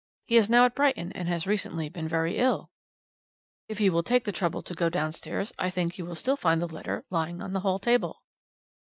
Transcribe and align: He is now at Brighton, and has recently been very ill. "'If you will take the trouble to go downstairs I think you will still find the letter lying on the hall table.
He 0.25 0.35
is 0.35 0.49
now 0.49 0.65
at 0.65 0.73
Brighton, 0.73 1.11
and 1.11 1.27
has 1.27 1.45
recently 1.45 1.87
been 1.87 2.07
very 2.07 2.35
ill. 2.39 2.71
"'If 3.67 3.79
you 3.79 3.91
will 3.91 4.01
take 4.01 4.23
the 4.25 4.31
trouble 4.31 4.63
to 4.63 4.73
go 4.73 4.89
downstairs 4.89 5.53
I 5.59 5.69
think 5.69 5.99
you 5.99 6.05
will 6.07 6.15
still 6.15 6.35
find 6.35 6.59
the 6.59 6.65
letter 6.67 7.05
lying 7.11 7.39
on 7.39 7.53
the 7.53 7.59
hall 7.59 7.77
table. 7.77 8.23